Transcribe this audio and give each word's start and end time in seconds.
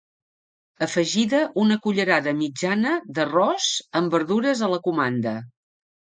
Afegida 0.83 1.41
una 1.63 1.75
cullerada 1.83 2.33
mitjana 2.39 2.93
d'arròs 3.17 3.67
amb 4.01 4.15
verdures 4.17 4.63
a 4.69 4.71
la 4.73 4.81
comanda. 4.89 5.35